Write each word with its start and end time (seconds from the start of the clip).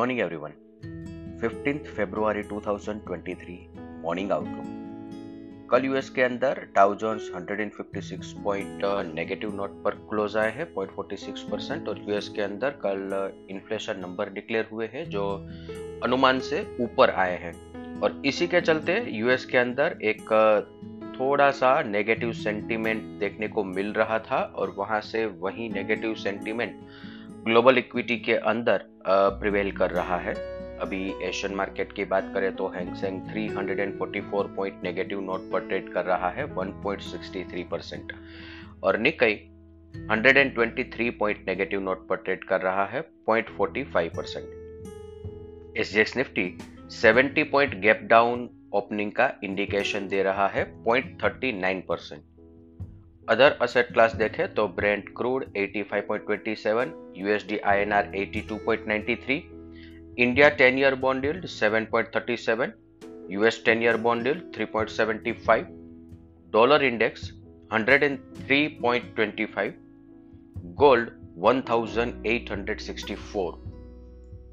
Morning 0.00 0.20
everyone 0.20 0.52
15th 1.42 1.86
फरवरी 1.86 2.42
2023 2.42 3.56
morning 4.04 4.32
outlook 4.32 5.68
कल 5.70 5.84
US 5.84 6.10
के 6.10 6.22
अंदर 6.22 6.66
Dow 6.74 6.94
Jones 6.94 7.30
156 7.30 8.32
point 8.44 8.80
negative 9.14 9.54
note 9.54 9.70
पर 9.84 9.90
क्लोज 9.90 10.36
आए 10.36 10.50
हैं 10.50 10.74
0.46 10.74 11.38
परसेंट 11.38 11.88
और 11.88 11.98
यूएस 12.08 12.28
के 12.28 12.42
अंदर 12.42 12.70
कल 12.70 13.32
इन्फ्लेशन 13.50 14.00
नंबर 14.00 14.30
डिक्लेयर 14.30 14.68
हुए 14.72 14.86
हैं 14.86 15.04
जो 15.10 15.48
अनुमान 16.02 16.40
से 16.40 16.76
ऊपर 16.80 17.10
आए 17.10 17.38
हैं। 17.38 17.54
और 18.00 18.22
इसी 18.26 18.46
के 18.46 18.60
चलते 18.60 19.06
यूएस 19.08 19.44
के 19.44 19.58
अंदर 19.58 19.98
एक 20.02 20.22
थोड़ा 21.20 21.50
सा 21.50 21.82
नेगेटिव 21.82 22.32
सेंटीमेंट 22.32 23.02
देखने 23.02 23.48
को 23.48 23.64
मिल 23.64 23.92
रहा 23.92 24.18
था, 24.18 24.42
और 24.56 24.70
वहाँ 24.70 25.00
से 25.00 25.26
वही 25.26 25.68
नेगेटिव 25.68 26.14
सेंटीमेंट 26.14 26.80
ग्लोबल 27.44 27.78
इक्विटी 27.78 28.16
के 28.16 28.34
अंदर 28.34 28.84
प्रिवेल 29.40 29.70
कर 29.72 29.90
रहा 29.90 30.16
है। 30.16 30.34
अभी 30.78 30.98
एशियन 31.24 31.54
मार्केट 31.54 31.92
की 31.92 32.04
बात 32.04 32.30
करें 32.34 32.54
तो 32.56 32.68
Hang Seng 32.68 33.20
344 33.28 34.48
point 34.56 34.82
negative 34.84 35.20
note 35.20 35.50
पर 35.52 35.66
ट्रेड 35.68 35.92
कर 35.92 36.04
रहा 36.04 36.28
है 36.30 36.44
1.63 36.54 37.64
परसेंट 37.70 38.12
और 38.82 38.98
निकई 38.98 39.34
123 39.94 41.10
पॉइंट 41.18 41.44
नेगेटिव 41.48 41.80
नोट 41.80 42.06
पर 42.08 42.16
ट्रेड 42.16 42.44
कर 42.44 42.60
रहा 42.60 42.84
है 42.84 43.02
0.45 43.30 44.16
percent 44.16 45.76
SGX 45.76 46.16
Nifty 46.16 46.58
70 47.02 47.50
point 47.50 47.80
gap 47.80 48.00
down 48.02 48.48
opening 48.74 49.12
का 49.12 49.32
इंडिकेशन 49.44 50.08
दे 50.08 50.22
रहा 50.22 50.48
है 50.48 50.64
0.39 50.84 51.82
परसेंट 51.88 52.22
अदर 53.30 53.52
असेट 53.62 53.92
क्लास 53.92 54.14
देखें 54.14 54.54
तो 54.54 54.66
Brent 54.76 55.02
crude 55.16 55.44
85.27 55.56 56.88
USD 57.16 57.58
INR 57.72 58.08
82.93 58.20 59.36
India 60.24 60.48
10 60.56 60.78
year 60.78 60.94
bond 61.04 61.24
yield 61.24 61.44
7.37 61.52 62.72
US 63.32 63.62
10 63.68 63.82
year 63.82 63.96
bond 64.08 64.26
yield 64.26 64.42
3.75 64.58 65.64
dollar 66.52 66.84
index 66.84 67.30
103.25 67.72 69.72
gold 70.84 71.10
1864 71.48 73.69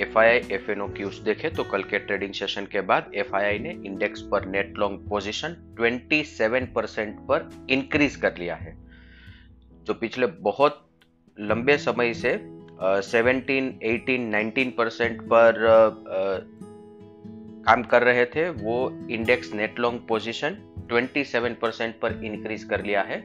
F 0.00 0.18
I 0.18 0.28
I 0.28 0.40
F 0.52 0.70
N 0.70 0.80
O 0.80 0.86
cues 0.88 1.18
देखे 1.18 1.48
तो 1.50 1.64
कल 1.64 1.82
के 1.82 1.98
ट्रेडिंग 1.98 2.32
सेशन 2.34 2.66
के 2.66 2.80
बाद 2.80 3.10
एफ़ 3.14 3.34
आई 3.36 3.44
आई 3.44 3.58
ने 3.58 3.70
इंडेक्स 3.86 4.20
पर 4.22 4.46
नेट 4.46 4.78
लॉन्ग 4.78 5.08
पोजीशन 5.08 5.56
27 5.80 6.66
परसेंट 6.74 7.16
पर 7.28 7.48
increase 7.70 8.16
कर 8.16 8.36
लिया 8.38 8.54
है। 8.54 8.76
जो 9.84 9.94
पिछले 9.94 10.26
बहुत 10.26 10.88
लंबे 11.40 11.76
समय 11.78 12.14
से 12.14 12.38
सेवनटीन 12.82 13.78
एटीन 13.82 14.28
नाइनटीन 14.28 14.70
परसेंट 14.70 15.20
पर 15.22 15.54
काम 17.66 17.82
कर 17.82 18.02
रहे 18.02 18.24
थे, 18.26 18.48
वो 18.50 19.06
index 19.10 19.52
net 19.54 19.78
long 19.78 20.00
position 20.08 20.56
27 20.92 21.56
percent 21.60 21.94
पर 22.00 22.20
इंक्रीज 22.24 22.64
कर 22.64 22.84
लिया 22.84 23.02
है 23.02 23.22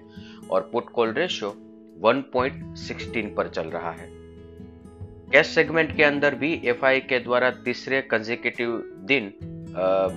और 0.51 0.69
पुट 0.73 0.89
कॉल 0.89 1.13
रेशियो 1.13 1.55
1.16 2.05 3.35
पर 3.35 3.47
चल 3.47 3.67
रहा 3.67 3.91
है। 3.91 4.16
कैश 5.31 5.47
सेगमेंट 5.47 5.95
के 5.97 6.03
अंदर 6.03 6.35
भी 6.35 6.53
एफ़ 6.65 6.85
के 7.07 7.19
द्वारा 7.19 7.49
तीसरे 7.63 8.01
कंजिक्यूटिव 8.01 8.69
दिन 9.07 9.31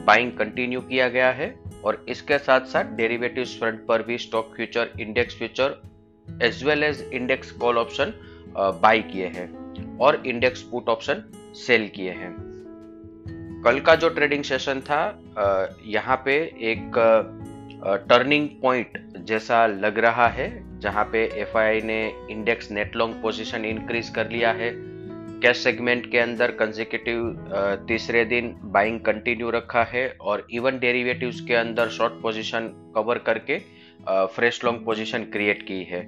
बाइंग 0.07 0.31
कंटिन्यू 0.33 0.81
किया 0.81 1.09
गया 1.09 1.31
है 1.31 1.49
और 1.85 2.05
इसके 2.09 2.39
साथ 2.39 2.67
साथ 2.67 2.93
डेरिवेटिव 2.97 3.45
फ्रंट 3.61 3.85
पर 3.87 4.03
भी 4.03 4.19
stock 4.19 4.53
future 4.57 4.91
index 5.01 5.37
future 5.39 5.75
as 6.43 6.63
well 6.65 6.85
as 6.85 7.01
index 7.13 7.51
call 7.53 7.79
option 7.79 8.13
buy 8.57 9.03
किए 9.03 9.27
हैं 9.27 9.99
और 9.99 10.23
इंडेक्स 10.27 10.63
पुट 10.63 10.89
ऑप्शन 10.89 11.23
सेल 11.57 11.89
किए 11.89 12.11
हैं। 12.11 12.33
कल 13.65 13.81
का 13.81 13.95
जो 13.95 14.09
ट्रेडिंग 14.09 14.45
सेशन 14.45 14.81
था 14.81 15.03
यहाँ 15.87 16.17
पे 16.25 16.37
एक 16.71 16.99
टर्निंग 18.09 18.49
पॉइंट 18.63 18.99
जैसा 19.27 19.67
लग 19.67 19.99
रहा 19.99 20.29
है, 20.29 20.49
जहाँ 20.81 21.05
पे 21.13 21.25
एफ़ 21.41 21.59
ने 21.85 22.01
index 22.31 22.71
net 22.71 22.97
long 22.97 23.21
position 23.23 23.65
increase 23.65 24.09
कर 24.09 24.31
लिया 24.31 24.53
है। 24.53 24.71
कैश 25.43 25.57
सेगमेंट 25.57 26.11
के 26.13 26.19
अंदर 26.19 26.51
कंजिक्यूटिव 26.51 27.85
तीसरे 27.89 28.25
दिन 28.25 28.55
बाइंग 28.73 29.01
कंटिन्यू 29.01 29.51
रखा 29.51 29.83
है 29.83 30.09
और 30.21 30.47
इवन 30.53 30.79
डेरिवेटिव्स 30.79 31.41
के 31.41 31.55
अंदर 31.55 31.89
शॉर्ट 31.89 32.21
पोजीशन 32.23 32.69
कवर 32.97 33.19
करके 33.29 33.59
फ्रेश 34.35 34.65
लॉन्ग 34.65 34.85
पोजीशन 34.85 35.25
क्रिएट 35.33 35.63
की 35.63 35.83
है। 35.85 36.01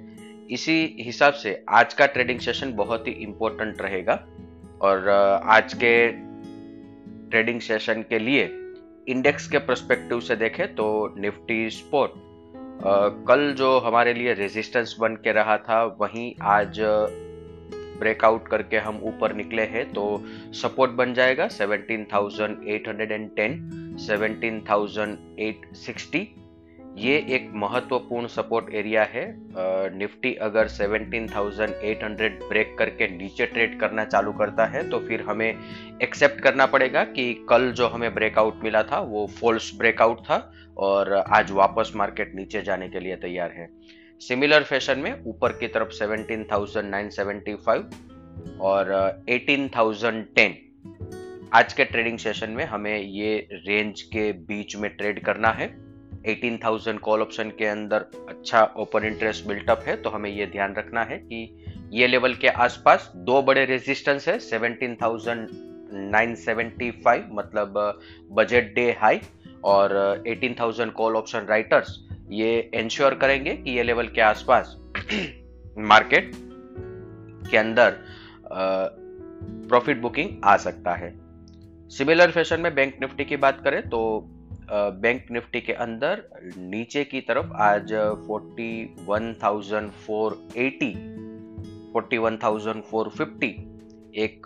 इसी 0.49 0.75
हिसाब 0.99 1.33
से 1.33 1.63
आज 1.69 1.93
का 1.93 2.05
ट्रेडिंग 2.05 2.39
सेशन 2.39 2.73
बहुत 2.75 3.07
ही 3.07 3.11
इम्पोर्टेंट 3.23 3.81
रहेगा 3.81 4.13
और 4.81 5.09
आज 5.09 5.73
के 5.73 5.95
ट्रेडिंग 7.29 7.61
सेशन 7.61 8.05
के 8.09 8.19
लिए 8.19 8.43
इंडेक्स 9.07 9.47
के 9.47 9.57
प्रस्पेक्टिव 9.57 10.19
से 10.19 10.35
देखें 10.35 10.65
तो 10.75 10.85
निफ्टी 11.17 11.69
स्पोर्ट 11.69 12.11
कल 13.27 13.53
जो 13.57 13.77
हमारे 13.79 14.13
लिए 14.13 14.33
रेजिस्टेंस 14.33 14.95
बन 14.99 15.15
के 15.15 15.31
रहा 15.31 15.57
था, 15.57 15.83
वहीं 16.01 16.33
आज 16.41 16.79
ब्रेकआउट 18.03 18.47
करके 18.47 18.77
हम 18.81 18.99
ऊपर 19.05 19.33
निकले 19.35 19.61
हैं 19.73 19.83
तो 19.93 20.03
सपोर्ट 20.61 20.91
बन 20.93 21.13
जाएगा 21.13 21.47
17,810 21.53 23.57
17,860 24.03 26.25
ये 26.97 27.25
एक 27.29 27.51
महत्वपूर्ण 27.55 28.27
सपोर्ट 28.27 28.73
एरिया 28.73 29.03
है। 29.11 29.25
निफ्टी 29.97 30.33
अगर 30.47 30.67
17,800 30.69 32.39
ब्रेक 32.43 32.75
करके 32.79 33.07
नीचे 33.07 33.45
ट्रेड 33.45 33.79
करना 33.79 34.05
चालू 34.05 34.33
करता 34.33 34.65
है 34.65 34.89
तो 34.89 34.99
फिर 34.99 35.21
हमें 35.21 35.55
एक्सेप्ट 36.01 36.41
करना 36.41 36.65
पड़ेगा 36.65 37.03
कि 37.15 37.45
कल 37.49 37.71
जो 37.71 37.87
हमें 37.87 38.13
ब्रेकआउट 38.13 38.63
मिला 38.63 38.83
था 38.83 38.99
वो 39.07 39.27
फॉल्स 39.39 39.71
ब्रेकआउट 39.77 40.19
था 40.19 40.51
और 40.77 41.13
आज 41.13 41.51
वापस 41.51 41.91
मार्केट 41.95 42.35
नीचे 42.35 42.61
जाने 42.61 42.89
के 42.89 42.99
लिए 42.99 43.15
तैयार 43.15 43.51
है। 43.51 43.69
सिमिलर 44.27 44.63
फ़ैशन 44.63 44.99
में 44.99 45.23
ऊपर 45.25 45.51
की 45.51 45.67
तरफ़ 45.67 45.91
17,975 45.91 47.83
और 48.59 48.91
18,010 49.29 50.51
आज 51.53 51.73
के 51.73 51.85
ट्रेडिंग 51.85 52.17
सेशन 52.17 52.49
में 52.49 52.65
हमें 52.65 52.99
ये 52.99 53.47
रेंज 53.51 54.01
के 54.01 54.31
बीच 54.31 54.75
में 54.75 54.97
ट्रेड 54.97 55.25
करना 55.25 55.49
है। 55.49 55.75
18,000 56.27 56.97
कॉल 56.97 57.21
ऑप्शन 57.21 57.49
के 57.49 57.65
अंदर 57.65 58.05
अच्छा 58.29 58.73
ओपन 58.77 59.05
इंटरेस्ट 59.05 59.47
बिल्टअप 59.47 59.83
है 59.87 59.95
तो 59.95 60.09
हमें 60.09 60.29
ये 60.29 60.45
ध्यान 60.45 60.75
रखना 60.75 61.03
है 61.03 61.17
कि 61.17 61.65
ये 61.91 62.07
लेवल 62.07 62.35
के 62.35 62.47
आसपास 62.47 63.11
दो 63.15 63.41
बड़े 63.41 63.65
रेजिस्टेंस 63.65 64.27
है 64.27 64.39
17,975 64.39 67.21
मतलब 67.31 67.99
बजट 68.31 68.75
डे 68.75 68.91
हाई 68.91 69.21
और 69.63 70.23
18,000 70.27 70.91
कॉल 70.91 71.15
ऑप्शन 71.15 71.39
राइटर्स 71.39 72.12
ये 72.33 72.71
इंश्योर 72.73 73.13
करेंगे 73.13 73.55
कि 73.55 73.71
ये 73.71 73.83
लेवल 73.83 74.07
के 74.07 74.21
आसपास 74.21 74.77
मार्केट 75.77 76.31
के 77.51 77.57
अंदर 77.57 77.97
प्रॉफिट 79.69 80.01
बुकिंग 80.01 80.29
आ 80.43 80.57
सकता 80.57 80.93
है। 80.93 81.19
सिमिलर 81.89 82.31
फ़ैशन 82.31 82.61
में 82.61 82.75
बैंक 82.75 82.95
निफ्टी 83.01 83.25
की 83.25 83.37
बात 83.37 83.61
करें 83.63 83.89
तो 83.89 84.29
बैंक 84.71 85.25
निफ्टी 85.31 85.61
के 85.61 85.73
अंदर 85.73 86.23
नीचे 86.57 87.03
की 87.03 87.21
तरफ़ 87.21 87.45
आज 87.63 87.93
41,480 87.93 90.93
41,450 91.97 93.53
एक 94.15 94.41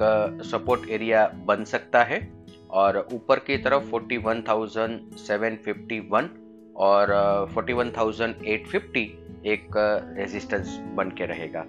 सपोर्ट 0.45 0.89
एरिया 0.89 1.31
बन 1.45 1.63
सकता 1.63 2.03
है 2.03 2.33
और 2.71 3.07
ऊपर 3.13 3.39
की 3.39 3.57
तरफ़ 3.57 3.95
41,751 3.95 6.46
और 6.77 7.11
41,850 7.55 9.07
एक 9.45 9.67
रेजिस्टेंस 10.17 10.79
बन 10.93 11.09
के 11.09 11.25
रहेगा। 11.25 11.65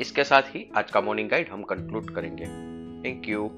इसके 0.00 0.24
साथ 0.24 0.42
ही 0.42 0.70
आज 0.76 0.90
का 0.90 1.00
मॉर्निंग 1.00 1.28
गाइड 1.28 1.48
हम 1.48 1.62
कंक्लूड 1.62 2.10
करेंगे। 2.10 2.44
Thank 3.04 3.28
you 3.28 3.50